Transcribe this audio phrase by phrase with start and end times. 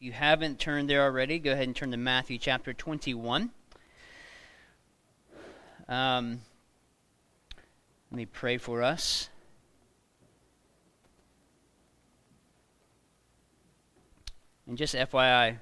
[0.00, 3.50] If you haven't turned there already, go ahead and turn to Matthew chapter 21.
[5.90, 6.40] Um,
[8.10, 9.28] let me pray for us.
[14.66, 15.58] And just FYI,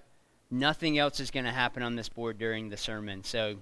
[0.52, 3.24] nothing else is going to happen on this board during the sermon.
[3.24, 3.56] So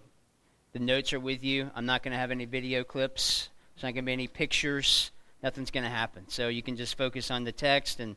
[0.74, 1.70] the notes are with you.
[1.74, 3.48] I'm not going to have any video clips.
[3.74, 5.10] There's not going to be any pictures.
[5.42, 6.24] Nothing's going to happen.
[6.28, 8.14] So you can just focus on the text and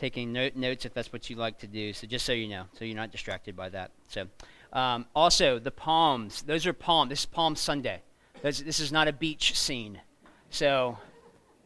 [0.00, 1.92] taking note, notes if that's what you like to do.
[1.92, 3.90] So just so you know, so you're not distracted by that.
[4.08, 4.26] So
[4.72, 6.42] um, also the palms.
[6.42, 7.10] Those are palm.
[7.10, 8.00] This is Palm Sunday.
[8.42, 10.00] This, this is not a beach scene.
[10.48, 10.96] So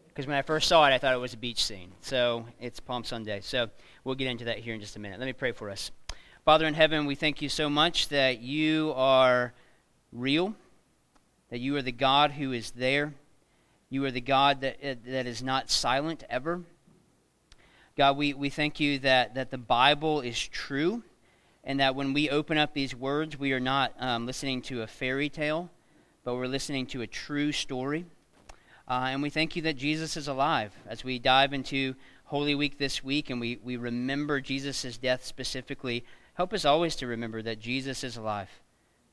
[0.09, 1.93] because when I first saw it, I thought it was a beach scene.
[2.01, 3.41] So it's Palm Sunday.
[3.41, 3.71] So
[4.03, 5.21] we'll get into that here in just a minute.
[5.21, 5.93] Let me pray for us.
[6.45, 9.55] Father in heaven, we thank you so much that you are
[10.13, 10.55] real,
[11.51, 13.15] that you are the God who is there.
[13.91, 16.63] You are the God that, that is not silent ever.
[17.97, 21.05] God, we, we thank you that, that the Bible is true
[21.63, 24.87] and that when we open up these words, we are not um, listening to a
[24.89, 25.71] fairy tale,
[26.25, 28.05] but we're listening to a true story.
[28.89, 32.79] Uh, and we thank you that Jesus is alive as we dive into Holy Week
[32.79, 36.05] this week and we, we remember Jesus' death specifically.
[36.35, 38.51] Help us always to remember that Jesus is alive,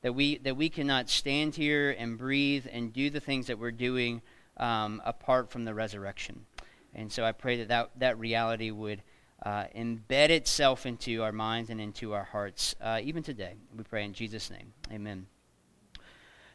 [0.02, 3.70] that we, that we cannot stand here and breathe and do the things that we're
[3.70, 4.22] doing
[4.56, 6.46] um, apart from the resurrection.
[6.94, 9.02] And so I pray that that, that reality would
[9.44, 13.54] uh, embed itself into our minds and into our hearts, uh, even today.
[13.76, 14.72] We pray in Jesus' name.
[14.92, 15.26] Amen.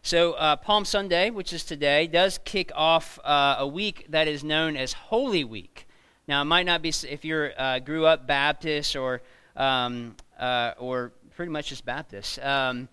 [0.02, 4.44] So, uh, Palm Sunday, which is today, does kick off uh, a week that is
[4.44, 5.86] known as Holy Week.
[6.28, 9.22] Now, it might not be if you uh, grew up Baptist or
[9.58, 12.40] um, uh, or pretty much just Baptist.
[12.40, 12.88] Um,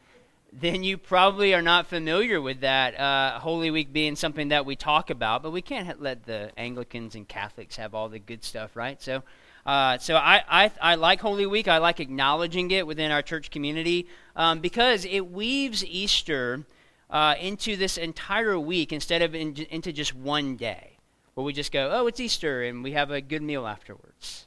[0.60, 4.76] then you probably are not familiar with that uh, Holy Week being something that we
[4.76, 8.76] talk about, but we can't let the Anglicans and Catholics have all the good stuff,
[8.76, 9.02] right?
[9.02, 9.24] So,
[9.66, 11.66] uh, so I, I, I, like Holy Week.
[11.66, 16.64] I like acknowledging it within our church community um, because it weaves Easter
[17.10, 20.98] uh, into this entire week instead of in, into just one day
[21.34, 24.46] where we just go, oh, it's Easter, and we have a good meal afterwards.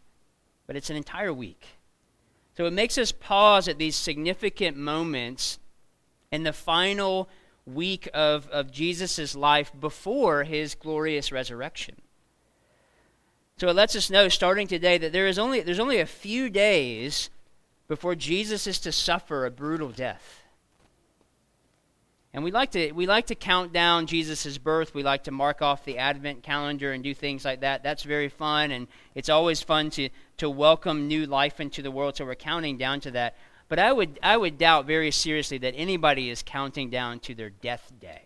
[0.67, 1.65] But it's an entire week.
[2.55, 5.59] So it makes us pause at these significant moments
[6.31, 7.29] in the final
[7.65, 11.95] week of, of Jesus' life before his glorious resurrection.
[13.57, 16.49] So it lets us know, starting today, that there is only, there's only a few
[16.49, 17.29] days
[17.87, 20.43] before Jesus is to suffer a brutal death.
[22.33, 24.93] And we like to we like to count down Jesus' birth.
[24.93, 27.81] We like to mark off the Advent calendar and do things like that.
[27.81, 32.15] That's very fun, and it's always fun to to welcome new life into the world.
[32.15, 33.37] So we're counting down to that.
[33.69, 37.49] But I would, I would doubt very seriously that anybody is counting down to their
[37.49, 38.23] death day.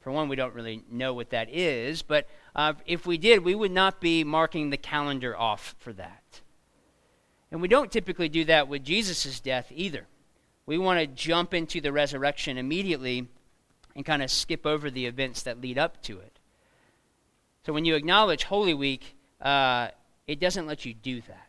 [0.00, 3.54] For one, we don't really know what that is, but uh, if we did, we
[3.54, 6.40] would not be marking the calendar off for that.
[7.50, 10.06] And we don't typically do that with Jesus' death either.
[10.66, 13.28] We want to jump into the resurrection immediately
[13.94, 16.38] and kind of skip over the events that lead up to it.
[17.64, 19.88] So when you acknowledge Holy Week, uh,
[20.26, 21.43] it doesn't let you do that.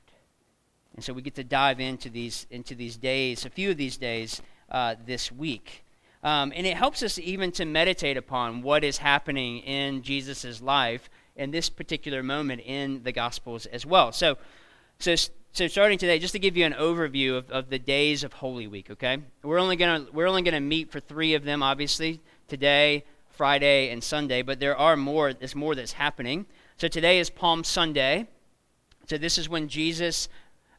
[0.95, 3.97] And so we get to dive into these into these days, a few of these
[3.97, 4.41] days
[4.72, 5.83] uh, this week.
[6.23, 11.07] Um, and it helps us even to meditate upon what is happening in Jesus' life
[11.35, 14.11] in this particular moment in the Gospels as well.
[14.11, 14.38] So,
[14.97, 15.13] so,
[15.51, 18.66] so starting today, just to give you an overview of, of the days of Holy
[18.66, 19.19] Week, okay?
[19.44, 24.03] We're only gonna we're only gonna meet for three of them, obviously today, Friday, and
[24.03, 24.41] Sunday.
[24.41, 25.33] But there are more.
[25.33, 26.45] There's more that's happening.
[26.77, 28.27] So today is Palm Sunday.
[29.07, 30.27] So this is when Jesus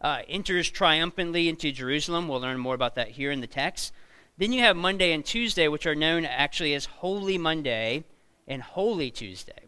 [0.01, 2.29] uh, enters triumphantly into Jerusalem.
[2.29, 3.93] We'll learn more about that here in the text.
[4.39, 8.05] Then you have Monday and Tuesday, which are known actually as Holy Monday
[8.47, 9.65] and Holy Tuesday.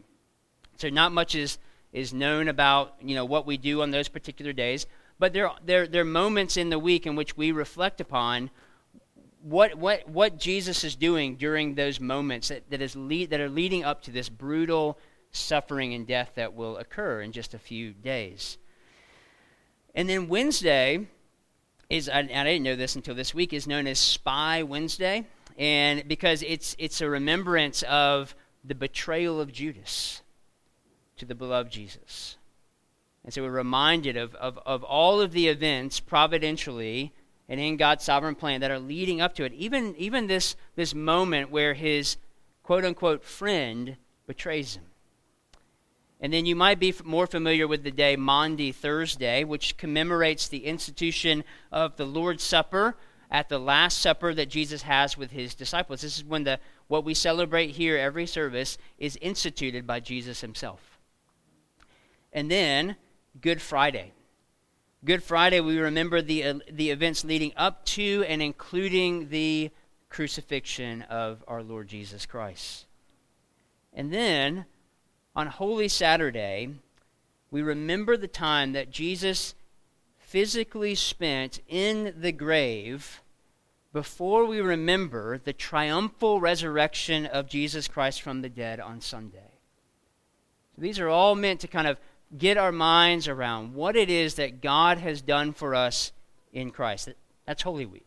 [0.77, 1.57] So not much is,
[1.91, 4.85] is known about you know what we do on those particular days,
[5.17, 8.49] but there, there, there are moments in the week in which we reflect upon
[9.41, 13.49] what, what, what Jesus is doing during those moments that, that, is lead, that are
[13.49, 14.97] leading up to this brutal
[15.31, 18.57] suffering and death that will occur in just a few days.
[19.95, 21.07] And then Wednesday
[21.89, 25.25] is, I, I didn't know this until this week, is known as Spy Wednesday.
[25.57, 30.21] And because it's, it's a remembrance of the betrayal of Judas
[31.17, 32.37] to the beloved Jesus.
[33.23, 37.11] And so we're reminded of, of, of all of the events providentially
[37.49, 39.53] and in God's sovereign plan that are leading up to it.
[39.53, 42.17] Even, even this, this moment where his
[42.63, 43.97] quote unquote friend
[44.27, 44.83] betrays him.
[46.19, 50.65] And then you might be more familiar with the day Maundy Thursday, which commemorates the
[50.65, 52.97] institution of the Lord's Supper
[53.31, 56.01] at the Last Supper that Jesus has with his disciples.
[56.01, 60.99] This is when the what we celebrate here every service is instituted by Jesus himself.
[62.33, 62.95] And then
[63.39, 64.11] Good Friday,
[65.05, 69.71] Good Friday, we remember the, uh, the events leading up to and including the
[70.09, 72.85] crucifixion of our Lord Jesus Christ.
[73.93, 74.65] And then
[75.35, 76.69] on Holy Saturday,
[77.51, 79.55] we remember the time that Jesus
[80.17, 83.21] physically spent in the grave
[83.91, 89.57] before we remember the triumphal resurrection of Jesus Christ from the dead on Sunday.
[90.75, 91.97] So these are all meant to kind of
[92.37, 96.11] get our minds around what it is that God has done for us
[96.53, 97.09] in Christ.
[97.47, 98.05] That's Holy Week.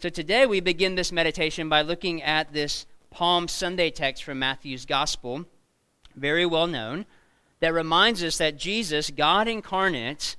[0.00, 4.84] So today we begin this meditation by looking at this Palm Sunday text from Matthew's
[4.84, 5.44] Gospel,
[6.16, 7.06] very well known,
[7.60, 10.36] that reminds us that Jesus, God incarnate,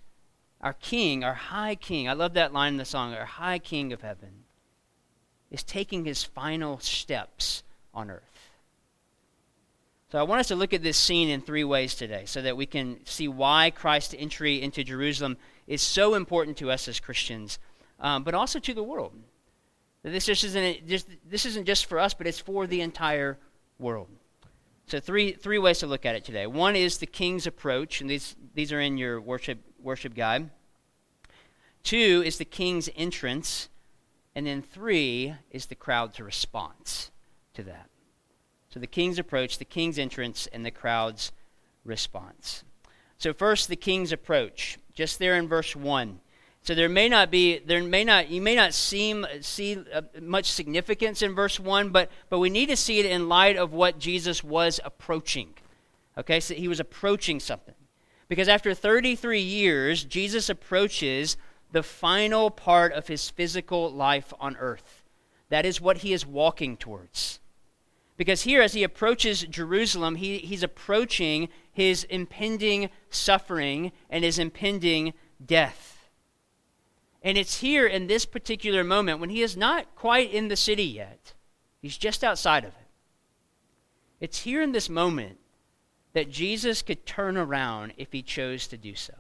[0.61, 3.93] our King, our High King, I love that line in the song, our High King
[3.93, 4.43] of heaven,
[5.51, 8.49] is taking his final steps on earth.
[10.11, 12.55] So I want us to look at this scene in three ways today so that
[12.55, 17.57] we can see why Christ's entry into Jerusalem is so important to us as Christians,
[17.99, 19.13] um, but also to the world.
[20.03, 23.37] This isn't just this isn't just for us, but it's for the entire
[23.79, 24.09] world.
[24.87, 26.45] So three three ways to look at it today.
[26.45, 30.49] One is the king's approach, and these these are in your worship worship guide.
[31.83, 33.69] Two is the king's entrance,
[34.35, 37.11] and then three is the crowd's response
[37.53, 37.89] to that.
[38.69, 41.31] So the king's approach, the king's entrance, and the crowd's
[41.85, 42.63] response.
[43.17, 44.79] So first, the king's approach.
[44.93, 46.19] Just there in verse one.
[46.63, 50.51] So there may not be there may not you may not seem see uh, much
[50.51, 53.99] significance in verse 1 but but we need to see it in light of what
[53.99, 55.53] Jesus was approaching.
[56.17, 56.39] Okay?
[56.39, 57.75] So he was approaching something.
[58.29, 61.35] Because after 33 years Jesus approaches
[61.73, 65.03] the final part of his physical life on earth.
[65.49, 67.39] That is what he is walking towards.
[68.15, 75.13] Because here, as he approaches Jerusalem, he, he's approaching his impending suffering and his impending
[75.43, 75.92] death.
[77.23, 80.83] And it's here in this particular moment when he is not quite in the city
[80.83, 81.33] yet,
[81.81, 82.87] he's just outside of it.
[84.19, 85.37] It's here in this moment
[86.13, 89.13] that Jesus could turn around if he chose to do so.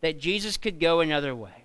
[0.00, 1.64] That Jesus could go another way.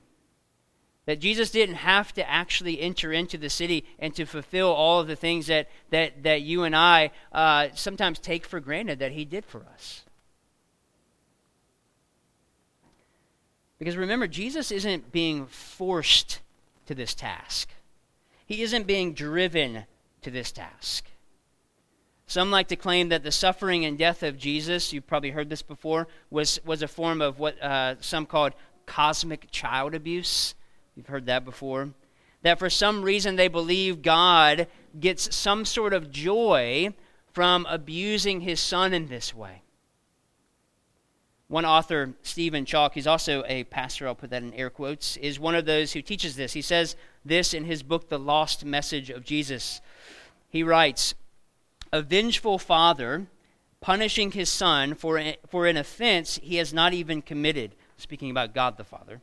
[1.05, 5.07] That Jesus didn't have to actually enter into the city and to fulfill all of
[5.07, 9.25] the things that, that, that you and I uh, sometimes take for granted that he
[9.25, 10.03] did for us.
[13.79, 16.41] Because remember, Jesus isn't being forced
[16.85, 17.69] to this task,
[18.45, 19.85] he isn't being driven
[20.21, 21.05] to this task.
[22.27, 25.63] Some like to claim that the suffering and death of Jesus, you've probably heard this
[25.63, 28.53] before, was, was a form of what uh, some called
[28.85, 30.53] cosmic child abuse.
[30.95, 31.89] You've heard that before.
[32.43, 34.67] That for some reason they believe God
[34.99, 36.93] gets some sort of joy
[37.33, 39.63] from abusing his son in this way.
[41.49, 45.39] One author, Stephen Chalke, he's also a pastor, I'll put that in air quotes, is
[45.39, 46.53] one of those who teaches this.
[46.53, 49.81] He says this in his book, The Lost Message of Jesus.
[50.47, 51.15] He writes
[51.91, 53.25] A vengeful father
[53.81, 58.77] punishing his son for, for an offense he has not even committed, speaking about God
[58.77, 59.19] the Father.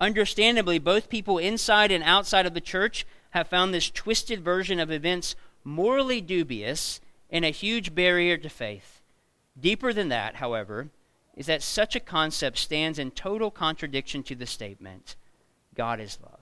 [0.00, 4.90] Understandably, both people inside and outside of the church have found this twisted version of
[4.90, 9.00] events morally dubious and a huge barrier to faith.
[9.58, 10.88] Deeper than that, however,
[11.36, 15.16] is that such a concept stands in total contradiction to the statement
[15.74, 16.40] God is love.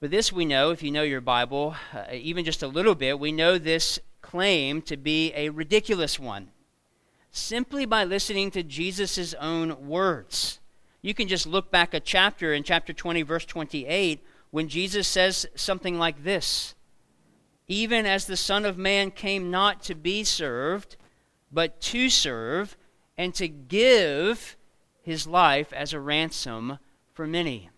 [0.00, 3.18] But this we know, if you know your Bible, uh, even just a little bit,
[3.18, 6.50] we know this claim to be a ridiculous one.
[7.32, 10.60] Simply by listening to Jesus' own words.
[11.02, 15.46] You can just look back a chapter in chapter 20, verse 28, when Jesus says
[15.54, 16.74] something like this
[17.66, 20.96] Even as the Son of Man came not to be served,
[21.52, 22.76] but to serve
[23.16, 24.56] and to give
[25.02, 26.78] his life as a ransom
[27.14, 27.70] for many.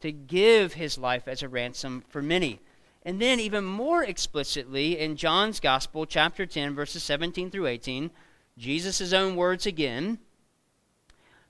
[0.00, 2.60] To give his life as a ransom for many.
[3.02, 8.10] And then, even more explicitly, in John's Gospel, chapter 10, verses 17 through 18,
[8.58, 10.18] Jesus' own words again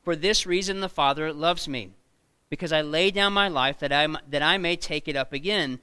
[0.02, 1.90] For this reason the Father loves me,
[2.50, 5.80] because I lay down my life that I, that I may take it up again.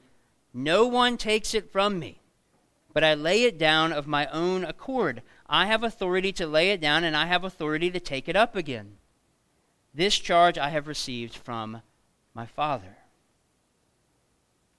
[0.53, 2.21] No one takes it from me,
[2.93, 5.21] but I lay it down of my own accord.
[5.49, 8.55] I have authority to lay it down, and I have authority to take it up
[8.55, 8.97] again.
[9.93, 11.81] This charge I have received from
[12.33, 12.97] my Father.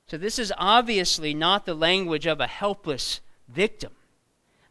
[0.07, 3.93] So, this is obviously not the language of a helpless victim.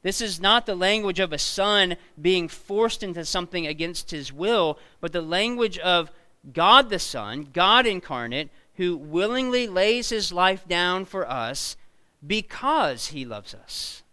[0.03, 4.77] This is not the language of a son being forced into something against his will,
[4.99, 6.11] but the language of
[6.51, 11.77] God the Son, God incarnate, who willingly lays his life down for us
[12.25, 14.03] because he loves us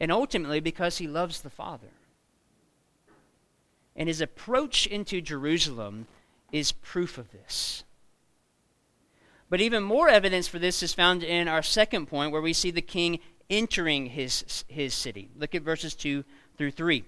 [0.00, 1.90] and ultimately because he loves the Father.
[3.94, 6.06] And his approach into Jerusalem
[6.50, 7.84] is proof of this.
[9.50, 12.70] But even more evidence for this is found in our second point, where we see
[12.70, 13.18] the king
[13.50, 15.28] entering his, his city.
[15.36, 16.24] Look at verses 2
[16.56, 17.04] through 3.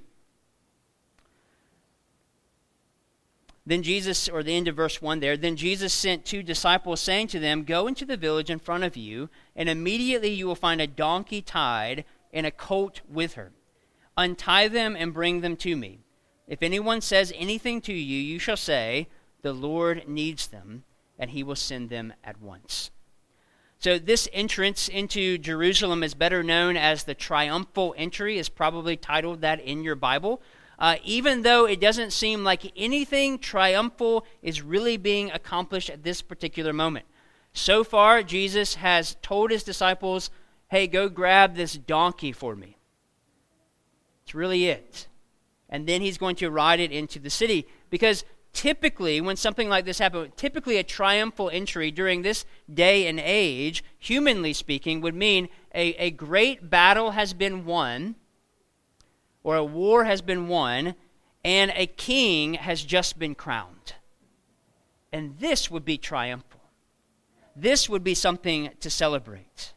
[3.65, 7.29] Then Jesus, or the end of verse 1 there, then Jesus sent two disciples, saying
[7.29, 10.81] to them, Go into the village in front of you, and immediately you will find
[10.81, 13.53] a donkey tied and a colt with her.
[14.17, 16.01] Untie them and bring them to me.
[16.49, 19.09] If anyone says anything to you, you shall say,
[19.43, 20.83] The Lord needs them,
[21.17, 22.91] and he will send them at once.
[23.79, 29.41] So, this entrance into Jerusalem is better known as the triumphal entry, is probably titled
[29.41, 30.41] that in your Bible.
[30.79, 36.23] Uh, even though it doesn't seem like anything triumphal is really being accomplished at this
[36.23, 37.07] particular moment.
[37.53, 40.31] So far, Jesus has told his disciples,
[40.69, 42.79] hey, go grab this donkey for me.
[44.25, 45.07] It's really it.
[45.69, 47.67] And then he's going to ride it into the city.
[47.91, 53.21] Because typically, when something like this happens, typically a triumphal entry during this day and
[53.21, 58.15] age, humanly speaking, would mean a, a great battle has been won,
[59.45, 60.95] or a war has been won,
[61.45, 63.95] and a king has just been crowned.
[65.13, 66.61] And this would be triumphal.
[67.55, 69.75] This would be something to celebrate.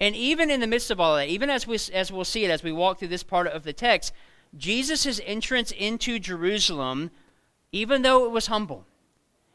[0.00, 2.50] And even in the midst of all that, even as, we, as we'll see it
[2.50, 4.12] as we walk through this part of the text,
[4.56, 7.10] Jesus' entrance into Jerusalem
[7.72, 8.86] even though it was humble,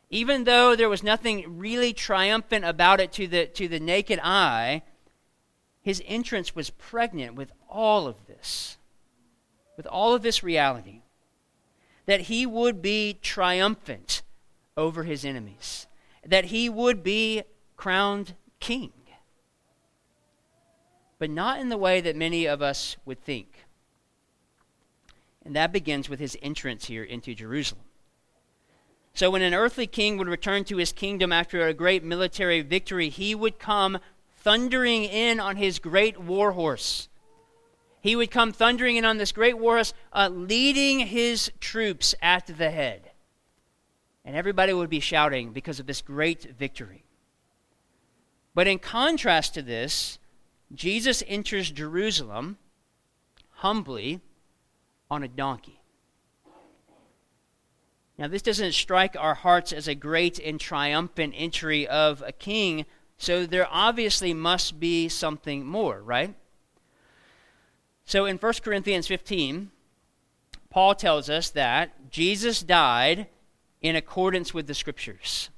[0.09, 4.81] even though there was nothing really triumphant about it to the, to the naked eye,
[5.81, 8.76] his entrance was pregnant with all of this,
[9.77, 11.03] with all of this reality.
[12.07, 14.23] That he would be triumphant
[14.75, 15.87] over his enemies,
[16.25, 17.43] that he would be
[17.75, 18.91] crowned king.
[21.19, 23.65] But not in the way that many of us would think.
[25.43, 27.83] And that begins with his entrance here into Jerusalem.
[29.13, 33.09] So, when an earthly king would return to his kingdom after a great military victory,
[33.09, 33.97] he would come
[34.35, 37.09] thundering in on his great war horse.
[38.07, 42.47] He would come thundering in on this great war horse, uh, leading his troops at
[42.47, 43.11] the head.
[44.23, 47.03] And everybody would be shouting because of this great victory.
[48.55, 50.19] But in contrast to this,
[50.73, 52.57] Jesus enters Jerusalem
[53.55, 54.21] humbly
[55.11, 55.81] on a donkey.
[58.17, 62.85] Now, this doesn't strike our hearts as a great and triumphant entry of a king,
[63.17, 66.33] so there obviously must be something more, right?
[68.07, 69.69] So in 1 Corinthians 15,
[70.69, 73.27] Paul tells us that Jesus died
[73.81, 75.49] in accordance with the scriptures,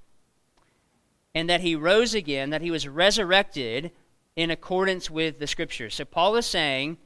[1.36, 3.92] and that he rose again, that he was resurrected
[4.36, 5.94] in accordance with the scriptures.
[5.94, 6.98] So Paul is saying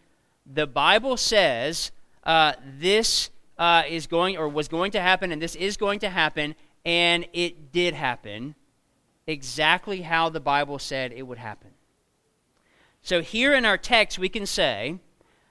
[0.45, 1.91] the Bible says
[2.23, 6.09] uh, this uh, is going or was going to happen, and this is going to
[6.09, 8.55] happen, and it did happen
[9.27, 11.71] exactly how the Bible said it would happen.
[13.01, 15.00] So here in our text, we can say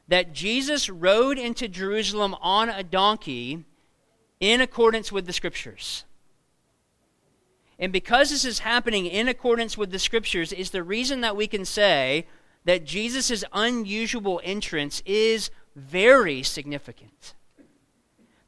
[0.09, 3.65] that Jesus rode into Jerusalem on a donkey
[4.41, 6.05] in accordance with the Scriptures.
[7.79, 11.47] And because this is happening in accordance with the Scriptures, is the reason that we
[11.47, 12.27] can say
[12.65, 17.35] that Jesus' unusual entrance is very significant.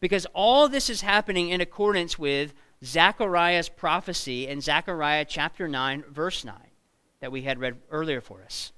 [0.01, 2.53] Because all this is happening in accordance with
[2.85, 6.55] Zechariah's prophecy in Zechariah chapter 9, verse 9,
[7.21, 8.74] that we had read earlier for us.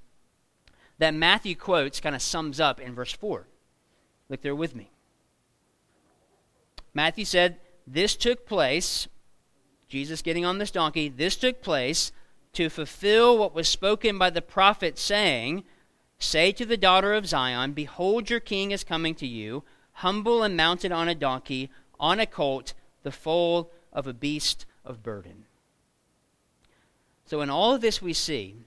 [0.99, 3.47] That Matthew quotes kind of sums up in verse 4.
[4.29, 4.91] Look there with me.
[6.95, 9.07] Matthew said, This took place,
[9.88, 12.12] Jesus getting on this donkey, this took place
[12.55, 15.65] to fulfill what was spoken by the prophet, saying,
[16.19, 19.62] Say to the daughter of Zion, Behold, your king is coming to you
[19.97, 25.03] humble and mounted on a donkey, on a colt, the foal of a beast of
[25.03, 25.45] burden.
[27.25, 28.65] So, in all of this, we see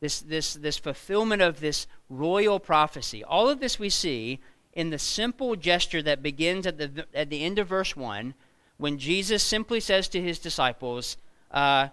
[0.00, 3.24] this, this, this fulfillment of this royal prophecy.
[3.24, 4.40] All of this we see
[4.72, 8.34] in the simple gesture that begins at the, at the end of verse 1
[8.76, 11.16] when Jesus simply says to his disciples,
[11.50, 11.88] uh,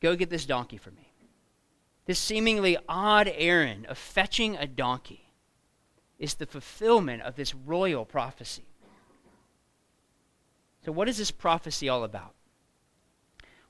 [0.00, 1.10] Go get this donkey for me.
[2.04, 5.32] This seemingly odd errand of fetching a donkey
[6.18, 8.66] is the fulfillment of this royal prophecy.
[10.84, 12.34] So, what is this prophecy all about?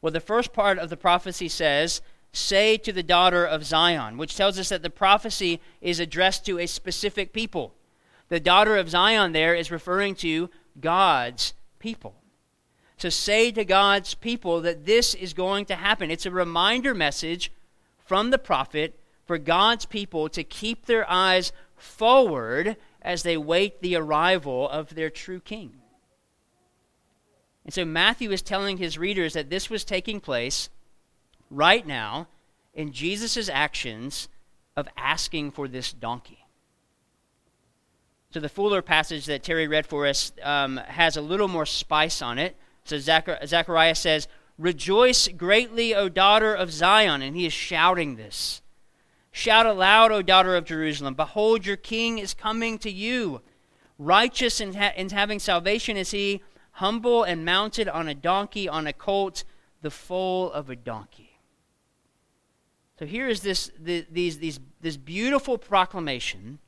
[0.03, 2.03] Well, the first part of the prophecy says,
[2.33, 6.59] Say to the daughter of Zion, which tells us that the prophecy is addressed to
[6.59, 7.75] a specific people.
[8.29, 12.15] The daughter of Zion there is referring to God's people.
[12.99, 16.11] To say to God's people that this is going to happen.
[16.11, 17.53] It's a reminder message
[18.05, 23.97] from the prophet for God's people to keep their eyes forward as they wait the
[23.97, 25.75] arrival of their true king.
[27.65, 30.71] And so Matthew is telling his readers that this was taking place
[31.51, 32.29] right now
[32.75, 34.29] in Jesus' actions
[34.77, 36.47] of asking for this donkey.
[38.31, 42.21] So the fuller passage that Terry read for us um, has a little more spice
[42.21, 42.57] on it.
[42.85, 47.23] So Zachar- says, Rejoice greatly, O daughter of Zion.
[47.23, 48.63] And he is shouting this.
[49.31, 51.15] Shout aloud, O daughter of Jerusalem.
[51.15, 53.43] Behold, your king is coming to you.
[53.99, 58.87] Righteous and, ha- and having salvation is he, humble and mounted on a donkey, on
[58.87, 59.45] a colt,
[59.83, 61.26] the foal of a donkey.
[62.99, 66.59] So here is this, the, these, these, this beautiful proclamation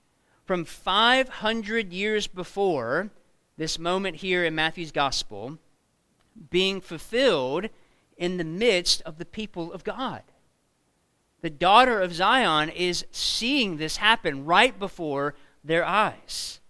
[0.44, 3.11] from 500 years before
[3.56, 5.58] this moment here in Matthew's gospel
[6.50, 7.68] being fulfilled
[8.16, 10.23] in the midst of the people of God.
[11.40, 16.61] The daughter of Zion is seeing this happen right before their eyes.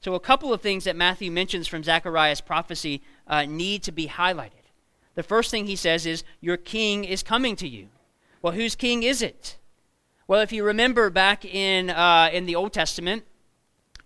[0.00, 4.06] So, a couple of things that Matthew mentions from Zechariah's prophecy uh, need to be
[4.08, 4.52] highlighted.
[5.14, 7.88] The first thing he says is, Your king is coming to you.
[8.46, 9.56] Well, whose king is it?
[10.28, 13.24] Well, if you remember back in, uh, in the Old Testament,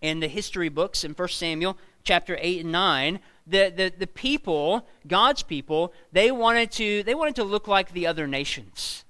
[0.00, 4.88] in the history books in 1 Samuel chapter 8 and 9, the, the, the people,
[5.06, 9.04] God's people, they wanted, to, they wanted to look like the other nations.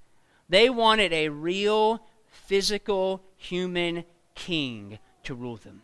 [0.48, 4.02] They wanted a real, physical, human
[4.34, 5.82] king to rule them.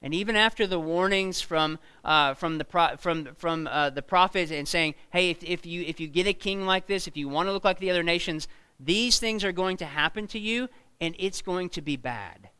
[0.00, 4.52] And even after the warnings from, uh, from, the, pro- from, from uh, the prophets
[4.52, 7.28] and saying, hey, if, if, you, if you get a king like this, if you
[7.28, 8.46] want to look like the other nations,
[8.78, 10.68] these things are going to happen to you,
[11.00, 12.50] and it's going to be bad.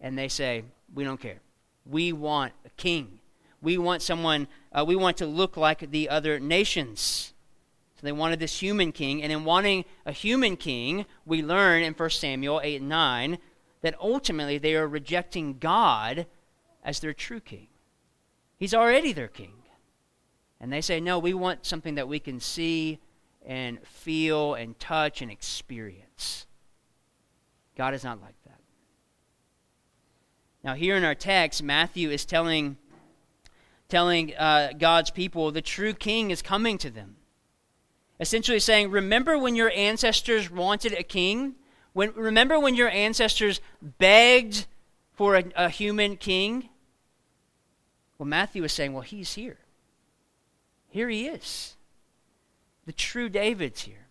[0.00, 1.40] And they say, We don't care.
[1.84, 3.18] We want a king.
[3.60, 7.32] We want someone, uh, we want to look like the other nations.
[7.96, 9.22] So they wanted this human king.
[9.22, 13.38] And in wanting a human king, we learn in 1 Samuel 8 and 9
[13.80, 16.26] that ultimately they are rejecting God
[16.84, 17.68] as their true king.
[18.56, 19.54] He's already their king.
[20.60, 22.98] And they say, No, we want something that we can see
[23.44, 26.46] and feel and touch and experience.
[27.76, 28.60] God is not like that.
[30.62, 32.78] Now, here in our text, Matthew is telling,
[33.88, 37.16] telling uh, God's people the true king is coming to them.
[38.20, 41.56] Essentially saying, Remember when your ancestors wanted a king?
[41.92, 43.60] When, remember when your ancestors
[43.98, 44.66] begged
[45.12, 46.70] for a, a human king?
[48.18, 49.58] Well, Matthew is saying, Well, he's here.
[50.88, 51.76] Here he is.
[52.86, 54.06] The true David's here.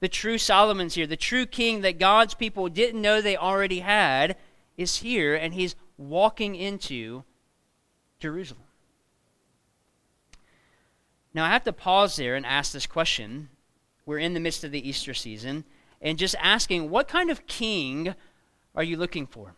[0.00, 1.06] The true Solomon's here.
[1.06, 4.36] The true king that God's people didn't know they already had
[4.76, 7.24] is here, and he's walking into
[8.18, 8.62] Jerusalem.
[11.32, 13.48] Now, I have to pause there and ask this question.
[14.04, 15.64] We're in the midst of the Easter season,
[16.00, 18.14] and just asking, what kind of king
[18.74, 19.54] are you looking for?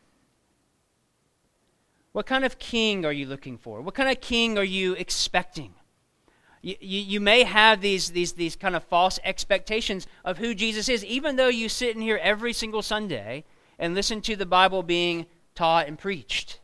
[2.13, 3.81] What kind of king are you looking for?
[3.81, 5.75] What kind of king are you expecting?
[6.63, 10.89] You, you, you, may have these, these, these kind of false expectations of who Jesus
[10.89, 13.45] is, even though you sit in here every single Sunday
[13.79, 16.61] and listen to the Bible being taught and preached.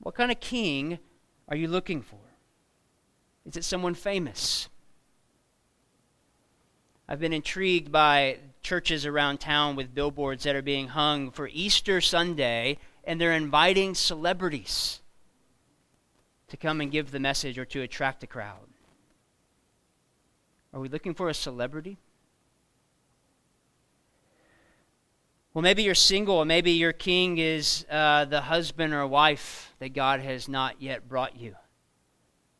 [0.00, 0.98] What kind of king
[1.48, 2.18] are you looking for?
[3.46, 4.68] Is it someone famous?
[7.08, 12.00] I've been intrigued by churches around town with billboards that are being hung for Easter
[12.00, 15.00] Sunday, and they're inviting celebrities
[16.48, 18.68] to come and give the message or to attract a crowd?
[20.74, 21.98] Are we looking for a celebrity?
[25.54, 30.20] Well, maybe you're single, maybe your king is uh, the husband or wife that God
[30.20, 31.56] has not yet brought you.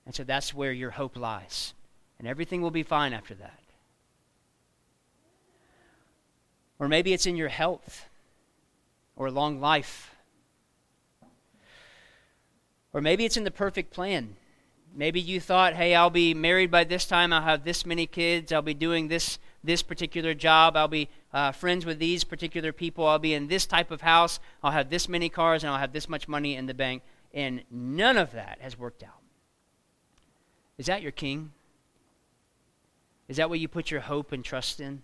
[0.05, 1.73] And so that's where your hope lies.
[2.19, 3.59] And everything will be fine after that.
[6.79, 8.07] Or maybe it's in your health
[9.17, 10.15] or long life
[12.93, 14.37] or maybe it's in the perfect plan.
[14.95, 18.53] Maybe you thought, hey, I'll be married by this time, I'll have this many kids,
[18.53, 23.07] I'll be doing this, this particular job, I'll be uh, friends with these particular people,
[23.07, 25.95] I'll be in this type of house, I'll have this many cars, and I'll have
[25.95, 27.03] this much money in the bank.
[27.33, 29.23] And none of that has worked out.
[30.77, 31.53] Is that your king?
[33.29, 35.03] Is that what you put your hope and trust in?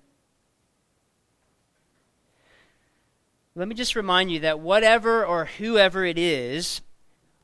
[3.54, 6.82] Let me just remind you that whatever or whoever it is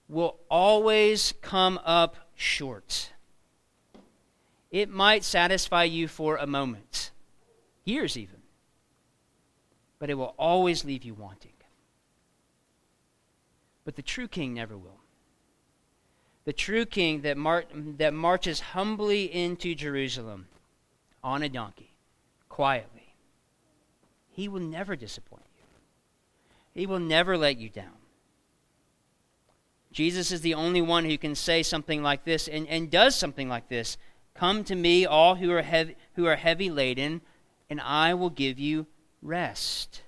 [0.09, 3.13] will always come up short.
[4.71, 7.11] It might satisfy you for a moment,
[7.85, 8.43] years even,
[9.99, 11.53] but it will always leave you wanting.
[13.85, 15.01] But the true king never will.
[16.45, 20.49] The true king that, mar- that marches humbly into Jerusalem
[21.23, 21.95] on a donkey,
[22.49, 23.15] quietly,
[24.31, 26.81] he will never disappoint you.
[26.81, 27.97] He will never let you down.
[29.95, 33.49] Jesus is the only one who can say something like this and, and does something
[33.49, 33.97] like this.
[34.35, 37.21] Come to me, all who are, heavy, who are heavy laden,
[37.71, 38.87] and I will give you
[39.23, 40.03] rest.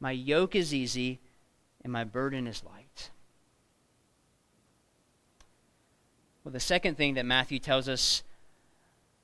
[0.00, 1.20] My yoke is easy,
[1.84, 3.10] and my burden is light.
[6.42, 8.24] Well, the second thing that Matthew tells us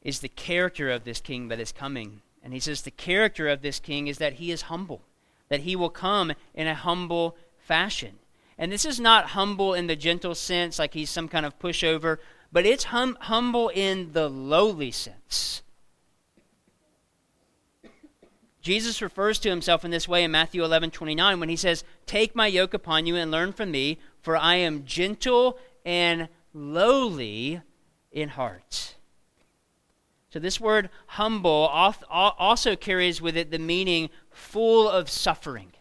[0.01, 2.23] is the character of this king that is coming.
[2.45, 5.03] And he says the character of this king is that he is humble,
[5.49, 8.21] that he will come in a humble fashion.
[8.61, 12.19] And this is not humble in the gentle sense, like he's some kind of pushover,
[12.53, 15.63] but it's hum- humble in the lowly sense.
[18.61, 22.37] Jesus refers to himself in this way in Matthew 11 29 when he says, Take
[22.37, 27.63] my yoke upon you and learn from me, for I am gentle and lowly
[28.13, 28.97] in heart.
[30.29, 31.67] So, this word humble
[32.11, 35.73] also carries with it the meaning full of suffering.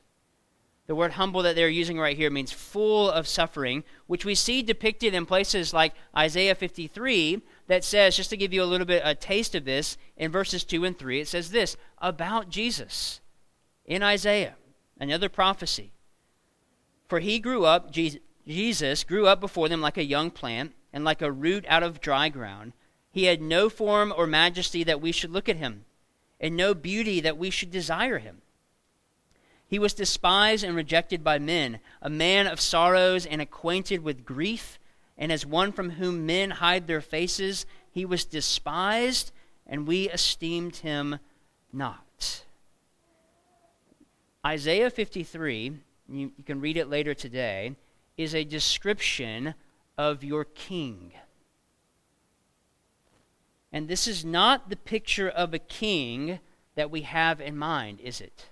[0.89, 4.63] The word humble that they're using right here means full of suffering, which we see
[4.63, 9.04] depicted in places like Isaiah 53 that says, just to give you a little bit
[9.06, 13.21] a taste of this, in verses 2 and 3, it says this about Jesus
[13.86, 14.56] in Isaiah,
[14.99, 15.91] another prophecy.
[17.08, 21.21] For he grew up, Jesus grew up before them like a young plant and like
[21.21, 22.73] a root out of dry ground.
[23.12, 25.86] He had no form or majesty that we should look at him,
[26.39, 28.41] and no beauty that we should desire him.
[29.70, 34.80] He was despised and rejected by men, a man of sorrows and acquainted with grief,
[35.16, 39.32] and as one from whom men hide their faces, he was despised,
[39.68, 41.20] and we esteemed him
[41.72, 42.46] not.
[44.44, 45.78] Isaiah 53,
[46.12, 47.76] you, you can read it later today,
[48.18, 49.54] is a description
[50.00, 51.12] of your king.
[53.72, 56.40] And this is not the picture of a king
[56.74, 58.50] that we have in mind, is it?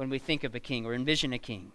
[0.00, 1.72] When we think of a king or envision a king.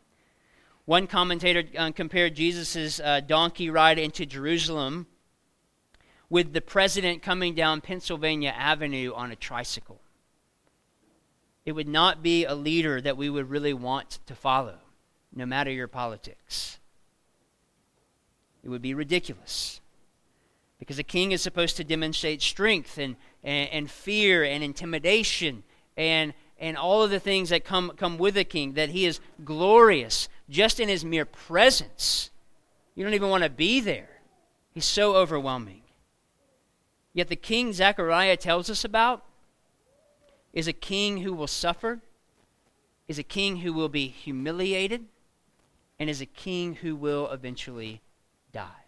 [0.85, 5.05] One commentator uh, compared Jesus' uh, donkey ride into Jerusalem
[6.27, 9.99] with the president coming down Pennsylvania Avenue on a tricycle.
[11.67, 14.79] It would not be a leader that we would really want to follow,
[15.31, 16.79] no matter your politics.
[18.63, 19.81] It would be ridiculous.
[20.79, 25.61] Because a king is supposed to demonstrate strength and, and, and fear and intimidation
[25.95, 29.19] and and all of the things that come, come with a king, that he is
[29.43, 32.29] glorious just in his mere presence.
[32.95, 34.09] You don't even want to be there.
[34.73, 35.81] He's so overwhelming.
[37.13, 39.23] Yet the king Zechariah tells us about
[40.53, 41.99] is a king who will suffer,
[43.07, 45.05] is a king who will be humiliated,
[45.99, 48.01] and is a king who will eventually
[48.51, 48.85] die.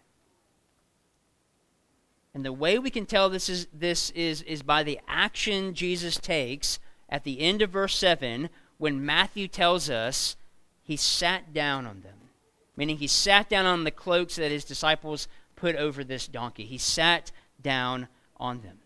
[2.34, 6.16] And the way we can tell this is this is is by the action Jesus
[6.18, 10.36] takes at the end of verse 7 when Matthew tells us
[10.82, 12.30] he sat down on them,
[12.76, 16.64] meaning he sat down on the cloaks that his disciples put over this donkey.
[16.64, 18.78] He sat down on them.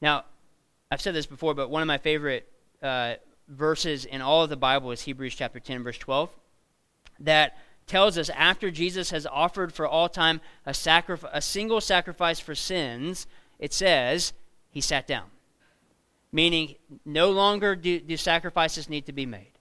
[0.00, 0.24] Now,
[0.90, 2.48] I've said this before, but one of my favorite
[2.82, 3.14] uh,
[3.48, 6.30] verses in all of the Bible is Hebrews chapter 10, verse 12,
[7.20, 12.38] that tells us after Jesus has offered for all time a, sacrif- a single sacrifice
[12.38, 13.26] for sins,
[13.58, 14.32] it says
[14.70, 15.24] he sat down
[16.36, 16.74] meaning
[17.06, 19.52] no longer do, do sacrifices need to be made.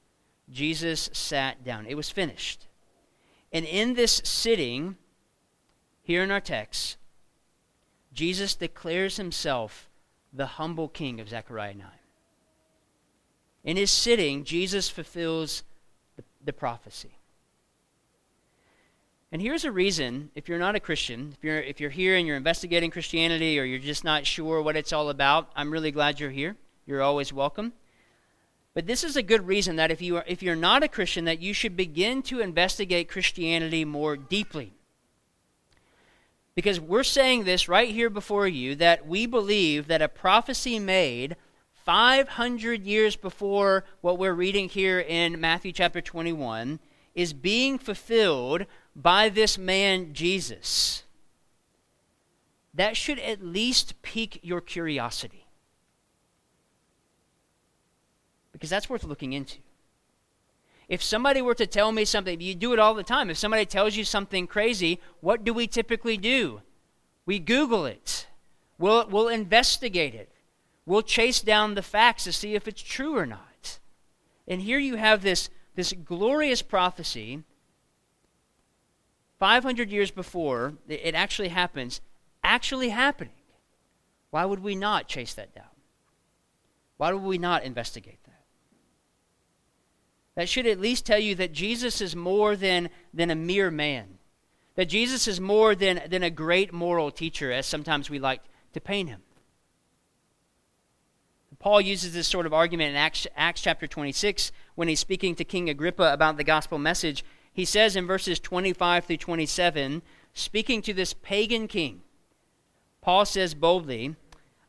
[0.50, 1.86] Jesus sat down.
[1.86, 2.68] It was finished.
[3.54, 4.98] And in this sitting,
[6.04, 6.98] here in our text,
[8.12, 9.90] Jesus declares himself
[10.34, 11.88] the humble king of Zechariah 9.
[13.64, 15.64] In his sitting, Jesus fulfills
[16.18, 17.18] the, the, prophecy.
[19.32, 22.28] And here's a reason, if you're not a Christian, if you're, if you're here and
[22.28, 26.20] you're investigating Christianity or you're just not sure what it's all about, I'm really glad
[26.20, 26.58] you're here.
[26.86, 27.74] You're always welcome.
[28.74, 31.26] But this is a good reason that if you are, if you're not a Christian
[31.26, 34.74] that you should begin to investigate Christianity more deeply.
[36.56, 41.36] Because we're saying this right here before you that we believe that a prophecy made
[41.86, 46.80] 500 years before what we're reading here in Matthew chapter 21
[47.14, 51.04] is being fulfilled by this man Jesus.
[52.74, 55.45] That should at least pique your curiosity.
[58.66, 59.60] Because that's worth looking into.
[60.90, 63.30] If somebody were to tell me something, you do it all the time.
[63.30, 66.62] If somebody tells you something crazy, what do we typically do?
[67.28, 68.26] We Google it.
[68.80, 70.32] We'll, we'll investigate it.
[70.84, 73.78] We'll chase down the facts to see if it's true or not.
[74.48, 77.44] And here you have this, this glorious prophecy
[79.38, 82.02] 500 years before it actually happens,
[82.44, 83.34] actually happening.
[84.32, 85.66] Why would we not chase that down?
[86.98, 88.25] Why would we not investigate
[90.36, 94.18] That should at least tell you that Jesus is more than, than a mere man.
[94.76, 98.42] That Jesus is more than, than a great moral teacher, as sometimes we like
[98.74, 99.22] to paint him.
[101.66, 105.44] Paul uses this sort of argument in Acts, Acts chapter 26 when he's speaking to
[105.44, 107.26] King Agrippa about the gospel message.
[107.52, 110.04] He says in verses 25 through 27,
[110.36, 112.02] speaking to this pagan king,
[113.02, 114.16] Paul says boldly,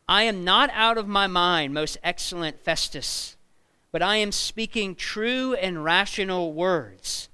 [0.09, 3.36] I am not out of my mind, most excellent Festus,
[3.97, 7.31] but I am speaking true and rational words.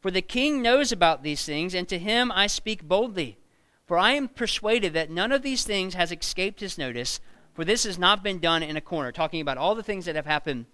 [0.00, 3.38] For the king knows about these things, and to him I speak boldly.
[3.86, 7.20] For I am persuaded that none of these things has escaped his notice,
[7.54, 9.12] for this has not been done in a corner.
[9.12, 10.66] Talking about all the things that have happened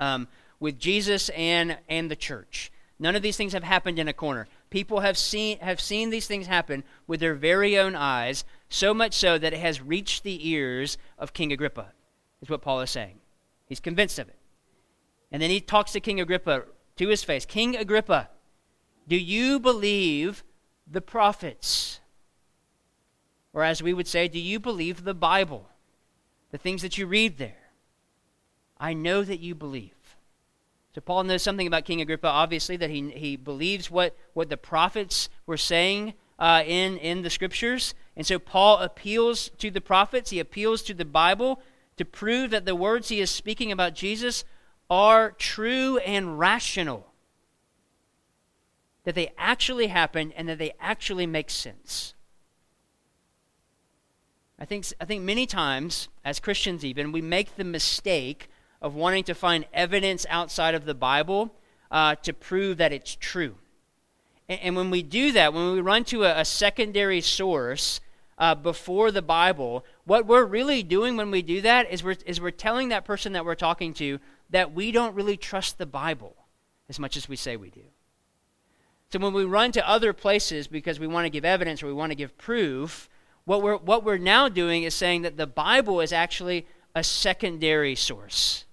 [0.00, 0.26] um,
[0.58, 2.72] with Jesus and, and the church.
[2.98, 4.48] None of these things have happened in a corner.
[4.70, 9.14] People have seen, have seen these things happen with their very own eyes, so much
[9.14, 11.92] so that it has reached the ears of King Agrippa,
[12.42, 13.20] is what Paul is saying.
[13.66, 14.34] He's convinced of it.
[15.32, 16.64] And then he talks to King Agrippa
[16.96, 18.28] to his face King Agrippa,
[19.08, 20.44] do you believe
[20.90, 22.00] the prophets?
[23.52, 25.68] Or as we would say, do you believe the Bible?
[26.50, 27.70] The things that you read there.
[28.78, 29.92] I know that you believe.
[30.94, 34.56] So Paul knows something about King Agrippa, obviously, that he, he believes what, what the
[34.56, 37.94] prophets were saying uh, in, in the scriptures.
[38.16, 41.60] And so Paul appeals to the prophets, he appeals to the Bible
[41.96, 44.44] to prove that the words he is speaking about Jesus
[44.90, 47.06] are true and rational.
[49.04, 52.14] That they actually happen and that they actually make sense.
[54.58, 58.48] I think, I think many times, as Christians even, we make the mistake
[58.80, 61.54] of wanting to find evidence outside of the Bible
[61.90, 63.56] uh, to prove that it's true.
[64.48, 68.00] And, and, when we do that, when we run to a, a secondary source
[68.38, 72.40] uh, before the Bible, what we're really doing when we do that is we're, is
[72.40, 74.18] we're telling that person that we're talking to
[74.50, 76.36] that we don't really trust the Bible
[76.88, 77.84] as much as we say we do.
[79.10, 81.92] So when we run to other places because we want to give evidence or we
[81.92, 83.08] want to give proof,
[83.44, 87.94] what we're, what we're now doing is saying that the Bible is actually a secondary
[87.94, 88.64] source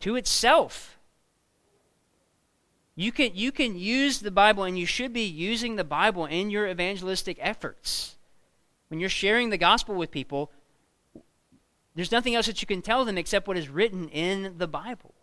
[0.00, 0.98] to itself.
[2.94, 6.50] You can, you can use the Bible, and you should be using the Bible in
[6.50, 8.16] your evangelistic efforts.
[8.88, 10.50] When you're sharing the gospel with people,
[11.96, 15.14] there's nothing else that you can tell them except what is written in the Bible.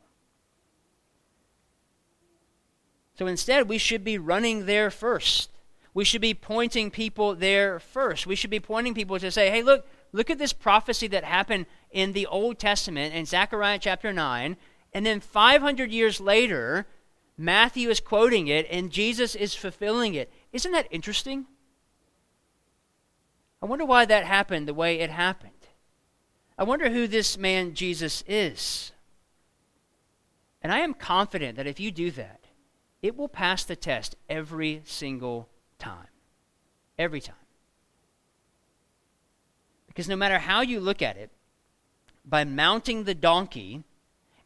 [3.15, 5.49] So instead, we should be running there first.
[5.93, 8.27] We should be pointing people there first.
[8.27, 11.67] We should be pointing people to say, hey, look, look at this prophecy that happened
[11.91, 14.57] in the Old Testament in Zechariah chapter 9
[14.93, 16.85] and then 500 years later,
[17.37, 20.31] Matthew is quoting it and Jesus is fulfilling it.
[20.51, 21.47] Isn't that interesting?
[23.61, 25.52] I wonder why that happened the way it happened.
[26.57, 28.91] I wonder who this man Jesus is.
[30.61, 32.41] And I am confident that if you do that,
[33.01, 36.07] it will pass the test every single time.
[36.97, 37.35] Every time.
[39.87, 41.29] Because no matter how you look at it,
[42.25, 43.83] by mounting the donkey,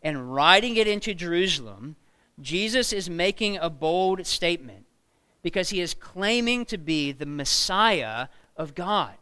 [0.02, 1.96] and riding it into Jerusalem,
[2.39, 4.86] Jesus is making a bold statement
[5.41, 9.15] because he is claiming to be the Messiah of God.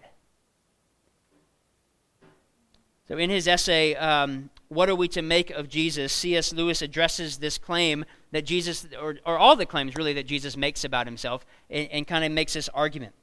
[3.07, 6.11] So, in his essay, um, What Are We to Make of Jesus?
[6.11, 6.51] C.S.
[6.53, 10.83] Lewis addresses this claim that Jesus, or, or all the claims really that Jesus makes
[10.83, 13.13] about himself, and, and kind of makes this argument.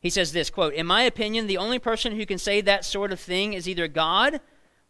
[0.00, 3.12] He says this quote, In my opinion, the only person who can say that sort
[3.12, 4.40] of thing is either God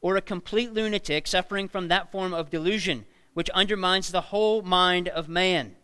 [0.01, 5.09] or a complete lunatic suffering from that form of delusion, which undermines the whole mind
[5.09, 5.75] of man.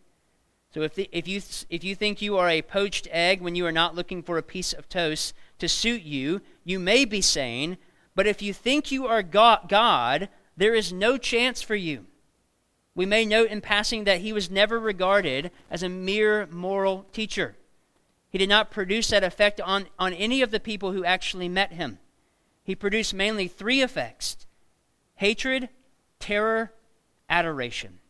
[0.73, 3.67] So if, the, if, you, if you think you are a poached egg when you
[3.67, 7.79] are not looking for a piece of toast to suit you, you may be sane,
[8.15, 12.07] but if you think you are God, there is no chance for you.
[12.95, 17.57] We may note in passing that he was never regarded as a mere moral teacher.
[18.31, 21.73] He did not produce that effect on, on any of the people who actually met
[21.73, 21.99] him
[22.67, 24.45] he produced mainly three effects
[25.15, 25.69] hatred,
[26.19, 26.73] terror,
[27.31, 28.01] adoration.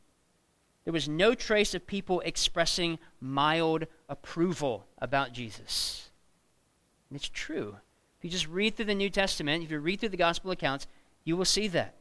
[0.84, 6.05] There was no trace of people expressing mild approval about Jesus.
[7.10, 7.76] And it's true.
[8.18, 10.86] If you just read through the New Testament, if you read through the gospel accounts,
[11.24, 11.94] you will see that.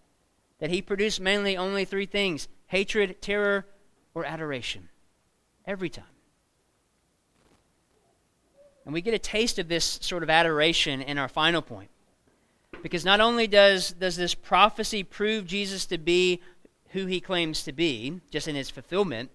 [0.59, 3.65] That he produced mainly only three things hatred, terror,
[4.13, 4.89] or adoration.
[5.65, 6.05] Every time.
[8.85, 11.89] And we get a taste of this sort of adoration in our final point.
[12.81, 16.41] Because not only does, does this prophecy prove Jesus to be
[16.89, 19.31] who he claims to be, just in his fulfillment,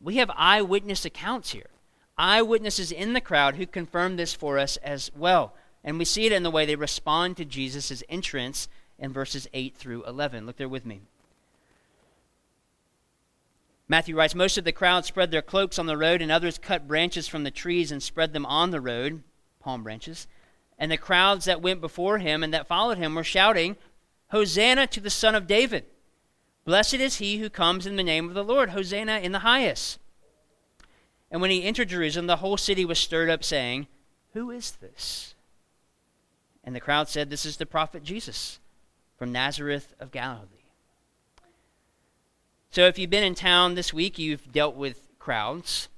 [0.00, 1.70] we have eyewitness accounts here.
[2.18, 5.54] Eyewitnesses in the crowd who confirm this for us as well.
[5.84, 9.76] And we see it in the way they respond to Jesus' entrance in verses 8
[9.76, 10.44] through 11.
[10.44, 11.02] Look there with me.
[13.86, 16.88] Matthew writes Most of the crowd spread their cloaks on the road, and others cut
[16.88, 19.22] branches from the trees and spread them on the road,
[19.60, 20.26] palm branches.
[20.78, 23.76] And the crowds that went before him and that followed him were shouting,
[24.30, 25.86] Hosanna to the Son of David!
[26.64, 28.70] Blessed is he who comes in the name of the Lord!
[28.70, 29.98] Hosanna in the highest!
[31.30, 33.86] And when he entered Jerusalem, the whole city was stirred up, saying,
[34.32, 35.34] Who is this?
[36.64, 38.58] And the crowd said, This is the prophet Jesus
[39.16, 40.46] from Nazareth of Galilee.
[42.70, 45.88] So if you've been in town this week, you've dealt with crowds.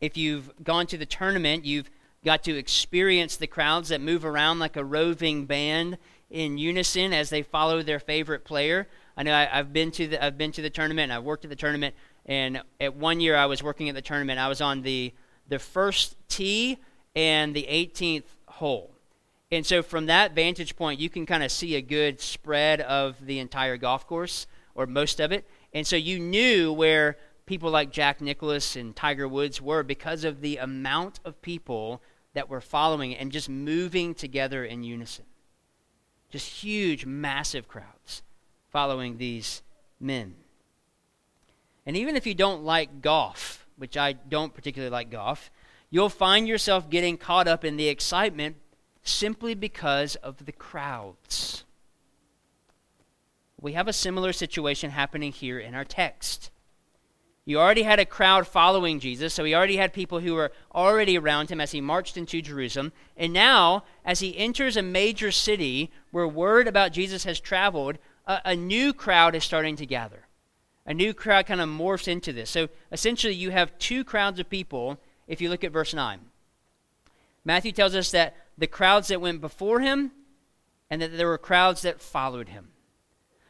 [0.00, 1.90] If you've gone to the tournament, you've
[2.24, 5.98] got to experience the crowds that move around like a roving band
[6.30, 8.88] in unison as they follow their favorite player.
[9.16, 11.44] I know I, have been to the I've been to the tournament and I've worked
[11.44, 11.94] at the tournament.
[12.26, 14.38] And at one year I was working at the tournament.
[14.38, 15.14] I was on the
[15.48, 16.78] the first tee
[17.14, 18.90] and the 18th hole.
[19.52, 23.24] And so from that vantage point, you can kind of see a good spread of
[23.24, 25.46] the entire golf course or most of it.
[25.72, 30.40] And so you knew where people like Jack Nicklaus and Tiger Woods were because of
[30.40, 32.02] the amount of people
[32.34, 35.24] that were following and just moving together in unison.
[36.28, 38.22] Just huge, massive crowds
[38.68, 39.62] following these
[40.00, 40.34] men.
[41.86, 45.50] And even if you don't like golf, which I don't particularly like golf,
[45.88, 48.56] you'll find yourself getting caught up in the excitement
[49.02, 51.64] simply because of the crowds.
[53.60, 56.50] We have a similar situation happening here in our text.
[57.48, 61.16] You already had a crowd following Jesus, so he already had people who were already
[61.16, 62.92] around him as he marched into Jerusalem.
[63.16, 68.40] And now, as he enters a major city where word about Jesus has traveled, a,
[68.46, 70.25] a new crowd is starting to gather.
[70.86, 72.48] A new crowd kind of morphs into this.
[72.48, 76.20] So essentially, you have two crowds of people if you look at verse 9.
[77.44, 80.12] Matthew tells us that the crowds that went before him
[80.88, 82.68] and that there were crowds that followed him.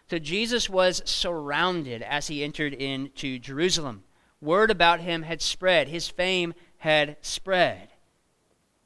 [0.08, 4.04] So Jesus was surrounded as he entered into Jerusalem.
[4.40, 7.88] Word about him had spread, his fame had spread.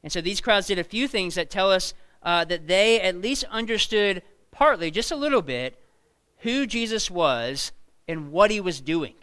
[0.03, 3.21] And so these crowds did a few things that tell us uh, that they at
[3.21, 5.79] least understood partly, just a little bit,
[6.39, 7.73] who Jesus was
[8.11, 9.15] and what he was doing.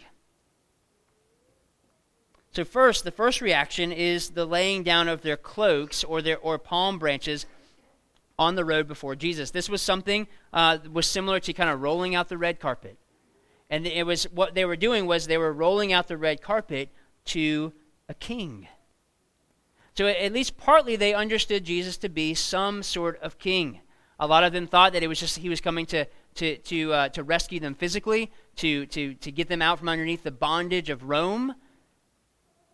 [2.52, 6.58] So first, the first reaction is the laying down of their cloaks or their or
[6.58, 7.45] palm branches
[8.39, 9.52] on the road before Jesus.
[9.52, 12.97] This was something uh, was similar to kind of rolling out the red carpet,
[13.69, 16.89] and it was what they were doing was they were rolling out the red carpet
[17.26, 17.73] to
[18.08, 18.67] a king.
[19.95, 23.82] So at least partly they understood Jesus to be some sort of king.
[24.19, 26.93] A lot of them thought that it was just he was coming to to to
[26.93, 30.89] uh, to rescue them physically, to to to get them out from underneath the bondage
[30.89, 31.55] of Rome.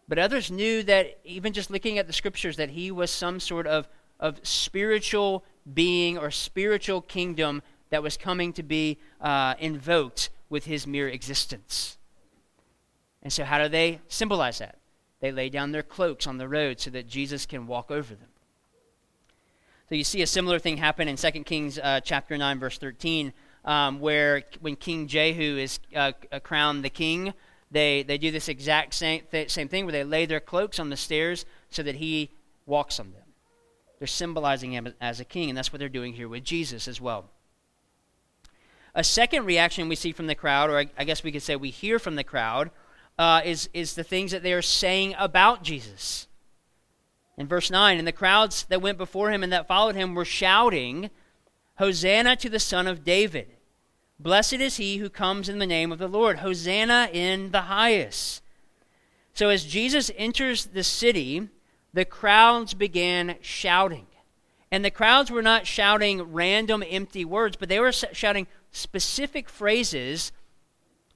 [0.07, 3.67] But others knew that even just looking at the scriptures that he was some sort
[3.67, 3.87] of
[4.19, 5.43] of spiritual
[5.73, 11.97] being or spiritual kingdom that was coming to be uh, invoked with his mere existence.
[13.21, 14.77] And so, how do they symbolize that?
[15.19, 18.29] They lay down their cloaks on the road so that Jesus can walk over them.
[19.89, 23.31] So, you see a similar thing happen in 2 Kings uh, chapter 9, verse 13,
[23.65, 26.11] um, where when King Jehu is uh,
[26.43, 27.33] crowned the king,
[27.71, 30.89] they, they do this exact same, th- same thing where they lay their cloaks on
[30.89, 32.29] the stairs so that he
[32.65, 33.23] walks on them.
[33.99, 36.99] They're symbolizing him as a king, and that's what they're doing here with Jesus as
[36.99, 37.29] well.
[38.95, 41.71] A second reaction we see from the crowd, or I guess we could say we
[41.71, 42.69] hear from the crowd,
[43.17, 46.27] uh, is, is the things that they are saying about Jesus.
[47.37, 50.25] In verse 9, and the crowds that went before him and that followed him were
[50.25, 51.09] shouting,
[51.77, 53.52] Hosanna to the Son of David.
[54.23, 56.39] Blessed is he who comes in the name of the Lord.
[56.39, 58.41] Hosanna in the highest.
[59.33, 61.49] So as Jesus enters the city,
[61.93, 64.07] the crowds began shouting.
[64.71, 70.31] And the crowds were not shouting random empty words, but they were shouting specific phrases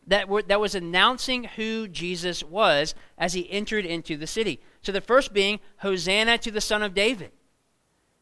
[0.06, 4.60] that, were, that was announcing who Jesus was as he entered into the city.
[4.82, 7.32] So the first being, Hosanna to the Son of David.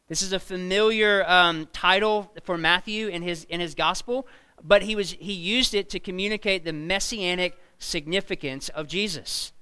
[0.08, 4.28] This is a familiar um, title for Matthew in his, in his gospel,
[4.62, 9.52] but he, was, he used it to communicate the messianic significance of Jesus.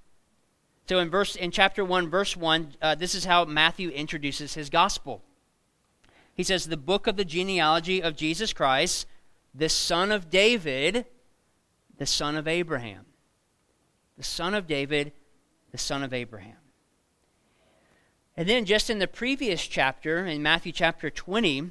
[0.89, 4.69] So in verse in chapter 1 verse 1, uh, this is how Matthew introduces his
[4.69, 5.23] gospel.
[6.35, 9.07] He says the book of the genealogy of Jesus Christ,
[9.55, 11.07] the son of David,
[11.97, 13.07] the son of Abraham.
[14.19, 15.13] The son of David,
[15.73, 16.57] the son of Abraham.
[18.37, 21.71] And then just in the previous chapter, in Matthew chapter 20,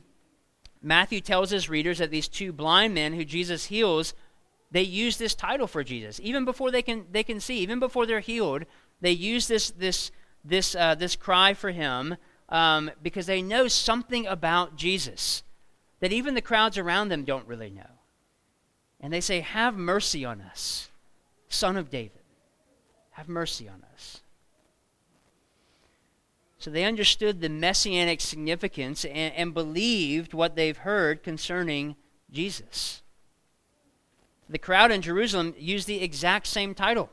[0.84, 4.14] Matthew tells his readers that these two blind men who Jesus heals,
[4.70, 6.20] they use this title for Jesus.
[6.22, 8.66] Even before they can, they can see, even before they're healed,
[9.00, 10.12] they use this, this,
[10.44, 12.18] this, uh, this cry for him
[12.50, 15.44] um, because they know something about Jesus
[16.02, 17.82] that even the crowds around them don't really know.
[19.00, 20.90] And they say, Have mercy on us,
[21.48, 22.24] son of David,
[23.12, 24.23] have mercy on us.
[26.64, 31.98] So they understood the messianic significance and, and believed what they've heard concerning
[32.32, 33.02] Jesus.
[34.48, 37.10] The crowd in Jerusalem used the exact same title.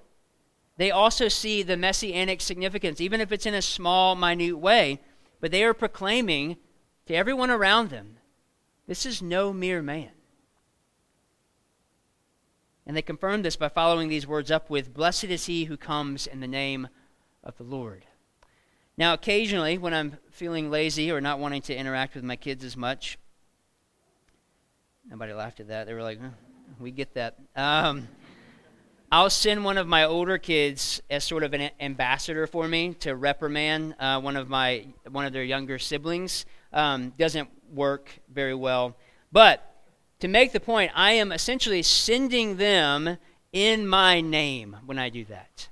[0.76, 5.00] They also see the messianic significance, even if it's in a small, minute way,
[5.40, 6.56] but they are proclaiming
[7.06, 8.18] to everyone around them
[8.86, 10.10] this is no mere man.
[12.86, 16.28] And they confirm this by following these words up with Blessed is he who comes
[16.28, 16.86] in the name
[17.42, 18.06] of the Lord.
[19.00, 22.76] Now, occasionally, when I'm feeling lazy or not wanting to interact with my kids as
[22.76, 23.16] much,
[25.08, 25.86] nobody laughed at that.
[25.86, 26.34] They were like, oh,
[26.78, 27.38] we get that.
[27.56, 28.08] Um,
[29.10, 33.16] I'll send one of my older kids as sort of an ambassador for me to
[33.16, 36.44] reprimand uh, one of my one of their younger siblings.
[36.70, 38.98] Um, doesn't work very well,
[39.32, 39.82] but
[40.18, 43.16] to make the point, I am essentially sending them
[43.50, 45.70] in my name when I do that.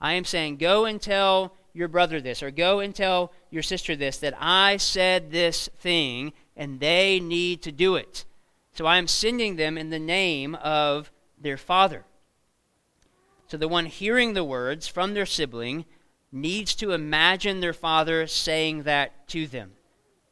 [0.00, 3.94] I am saying, go and tell your brother this, or go and tell your sister
[3.94, 8.24] this, that I said this thing, and they need to do it.
[8.72, 12.04] So I am sending them in the name of their father.
[13.48, 15.84] So the one hearing the words from their sibling
[16.32, 19.72] needs to imagine their father saying that to them.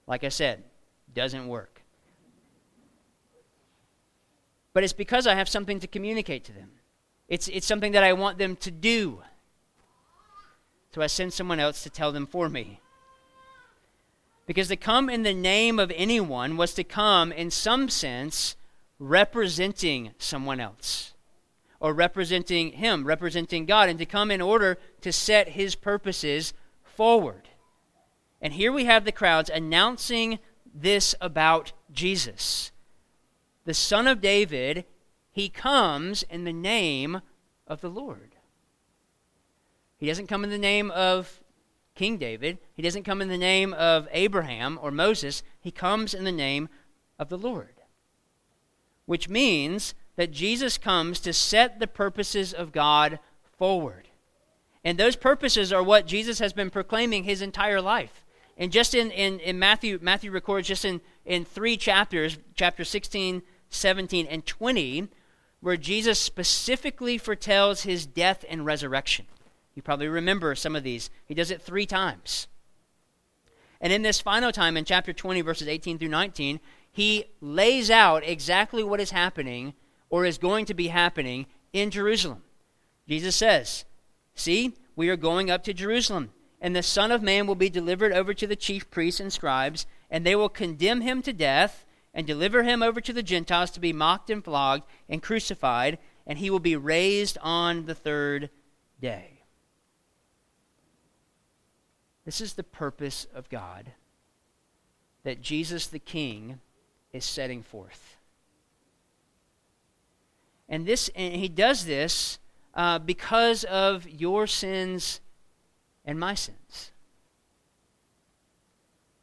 [0.07, 0.65] Like I said,
[1.15, 1.83] doesn't work.
[4.73, 6.73] But it's because I have something to communicate to them.
[7.29, 9.23] It's, it's something that I want them to do.
[10.95, 12.79] So I send someone else to tell them for me.
[14.47, 18.55] Because to come in the name of anyone was to come, in some sense,
[19.01, 21.15] representing someone else,
[21.81, 26.53] or representing Him, representing God, and to come in order to set His purposes
[26.85, 27.49] forward.
[28.41, 30.39] And here we have the crowds announcing
[30.73, 32.71] this about Jesus.
[33.65, 34.85] The Son of David,
[35.33, 37.21] He comes in the name
[37.67, 38.34] of the Lord.
[40.05, 41.41] He doesn't come in the name of
[41.95, 42.59] King David.
[42.75, 45.43] He doesn't come in the name of Abraham or Moses.
[45.59, 46.69] He comes in the name
[47.19, 47.77] of the Lord.
[49.07, 53.19] Which means that Jesus comes to set the purposes of God
[53.57, 54.09] forward.
[54.85, 58.27] And those purposes are what Jesus has been proclaiming his entire life.
[58.59, 63.41] And just in, in, in Matthew, Matthew records just in, in three chapters, chapter 16,
[63.71, 65.09] 17, and 20,
[65.63, 69.25] where Jesus specifically foretells his death and resurrection.
[69.75, 71.11] You probably remember some of these.
[71.27, 72.47] He does it three times.
[73.81, 76.61] And in this final time, in chapter 20, verses 18 through 19,
[76.91, 79.75] he lays out exactly what is happening
[80.09, 82.43] or is going to be happening in Jerusalem.
[83.09, 83.85] Jesus says,
[84.35, 88.13] See, we are going up to Jerusalem, and the Son of Man will be delivered
[88.13, 92.27] over to the chief priests and scribes, and they will condemn him to death and
[92.27, 96.49] deliver him over to the Gentiles to be mocked and flogged and crucified, and he
[96.49, 98.51] will be raised on the third
[99.01, 99.34] day.
[102.25, 103.93] This is the purpose of God
[105.25, 106.61] that Jesus the King
[107.13, 108.17] is setting forth.
[110.69, 112.39] And this and he does this
[112.75, 115.21] uh, because of your sins
[116.05, 116.93] and my sins.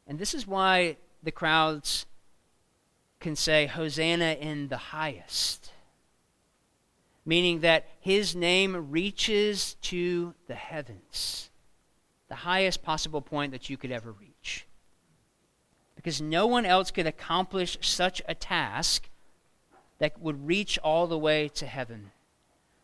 [0.06, 2.06] And this is why the crowds
[3.20, 5.70] can say, Hosanna in the highest.
[7.24, 11.51] Meaning that his name reaches to the heavens
[12.32, 14.64] the highest possible point that you could ever reach.
[15.96, 19.10] Because no one else could accomplish such a task
[19.98, 22.10] that would reach all the way to heaven,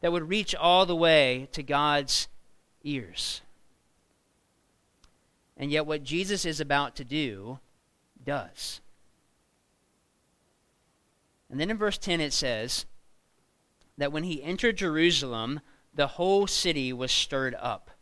[0.03, 2.29] that would reach all the way to God's
[2.85, 3.41] ears.
[5.57, 7.59] And yet, what Jesus is about to do
[8.23, 8.83] does.
[11.49, 12.85] And then in verse 10 it says
[13.97, 15.63] that when he entered Jerusalem,
[15.95, 17.93] the whole city was stirred up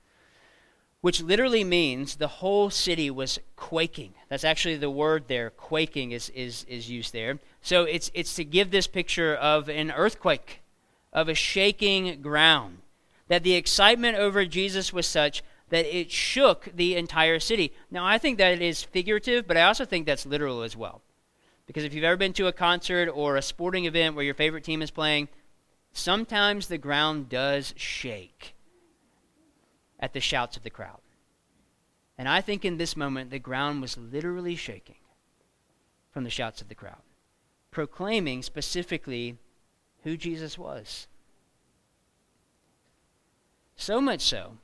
[1.07, 4.13] which literally means the whole city was quaking.
[4.29, 5.51] That's actually the word there.
[5.51, 7.39] Quaking is, is, is used there.
[7.63, 10.63] So it's, it's to give this picture of an earthquake,
[11.13, 12.79] of a shaking ground.
[13.29, 17.73] That the excitement over Jesus was such that it shook the entire city.
[17.89, 21.03] Now, I think that it is figurative, but I also think that's literal as well.
[21.69, 24.65] Because if you've ever been to a concert or a sporting event where your favorite
[24.65, 25.29] team is playing,
[25.93, 28.56] sometimes the ground does shake
[29.99, 31.01] at the shouts of the crowd.
[32.19, 34.97] And I think in this moment, the ground was literally shaking
[36.11, 37.03] from the shouts of the crowd,
[37.71, 39.37] proclaiming specifically
[40.03, 41.07] who Jesus was.
[43.77, 44.57] So much so,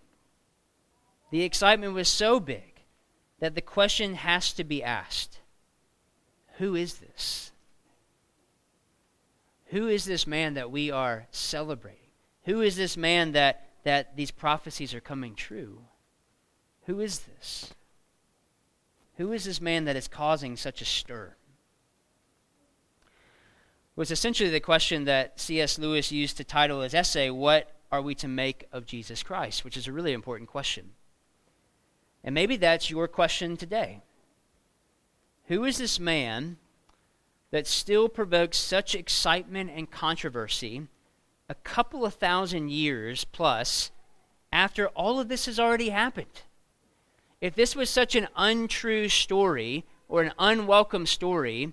[1.30, 2.72] the excitement was so big
[3.40, 5.40] that the question has to be asked
[6.58, 7.52] Who is this?
[9.66, 11.98] Who is this man that we are celebrating?
[12.44, 15.82] Who is this man that, that these prophecies are coming true?
[16.86, 17.74] Who is this?
[19.16, 21.34] Who is this man that is causing such a stir?
[23.04, 25.78] It was essentially the question that C.S.
[25.78, 29.64] Lewis used to title his essay, What Are We to Make of Jesus Christ?
[29.64, 30.92] which is a really important question.
[32.24, 34.00] And maybe that's your question today.
[35.46, 36.56] Who is this man
[37.50, 40.88] that still provokes such excitement and controversy
[41.48, 43.90] a couple of thousand years plus
[44.52, 46.42] after all of this has already happened?
[47.40, 51.72] If this was such an untrue story or an unwelcome story,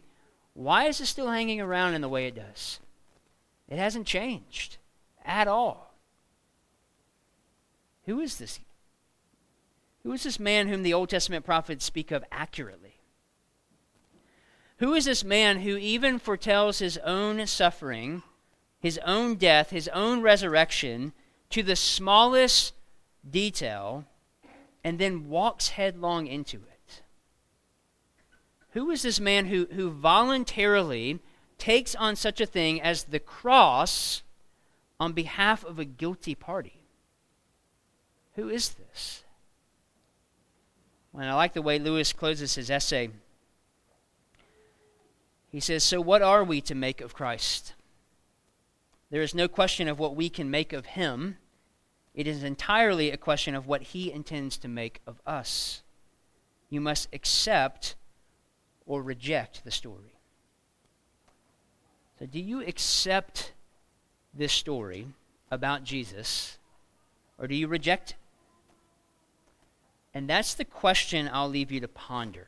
[0.54, 2.80] why is it still hanging around in the way it does?
[3.68, 4.78] It hasn't changed
[5.24, 5.94] at all.
[8.06, 8.60] Who is this?
[10.04, 12.96] Who is this man whom the Old Testament prophets speak of accurately?
[14.78, 18.24] Who is this man who even foretells his own suffering,
[18.80, 21.14] his own death, his own resurrection
[21.50, 22.74] to the smallest
[23.30, 24.06] detail
[24.84, 27.02] and then walks headlong into it?
[28.72, 31.20] Who is this man who, who voluntarily
[31.58, 34.22] takes on such a thing as the cross
[35.00, 36.82] on behalf of a guilty party?
[38.36, 39.24] Who is this?
[41.14, 43.10] And I like the way Lewis closes his essay.
[45.52, 47.74] He says, So what are we to make of Christ?
[49.12, 51.38] There is no question of what we can make of him.
[52.14, 55.82] It is entirely a question of what he intends to make of us.
[56.70, 57.96] You must accept
[58.86, 60.14] or reject the story.
[62.20, 63.54] So, do you accept
[64.34, 65.08] this story
[65.50, 66.58] about Jesus,
[67.38, 68.16] or do you reject it?
[70.14, 72.48] And that's the question I'll leave you to ponder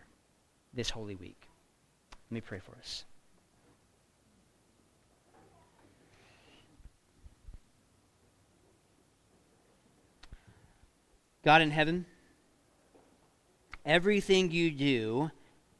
[0.73, 1.47] this Holy Week.
[2.29, 3.05] Let me pray for us.
[11.43, 12.05] God in heaven,
[13.85, 15.31] everything you do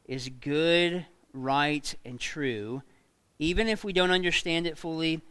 [0.05, 2.81] is good, right, and true,
[3.37, 5.21] even if we don't understand it fully,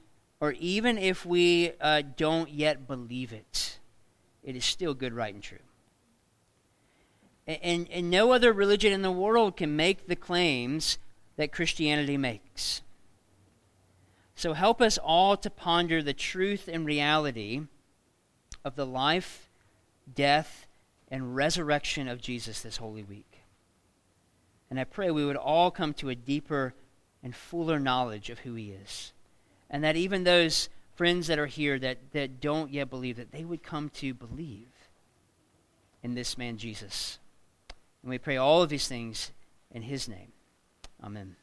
[0.40, 3.78] or even if we uh, don't yet believe it.
[4.42, 5.58] It is still good, right, and true.
[7.46, 10.98] And, and, and no other religion in the world can make the claims
[11.36, 12.82] that Christianity makes.
[14.34, 17.62] So help us all to ponder the truth and reality
[18.64, 19.49] of the life
[20.14, 20.66] death,
[21.08, 23.40] and resurrection of Jesus this Holy Week.
[24.70, 26.74] And I pray we would all come to a deeper
[27.22, 29.12] and fuller knowledge of who He is.
[29.68, 33.44] And that even those friends that are here that, that don't yet believe, that they
[33.44, 34.68] would come to believe
[36.02, 37.18] in this man Jesus.
[38.02, 39.32] And we pray all of these things
[39.70, 40.32] in His name.
[41.02, 41.36] Amen.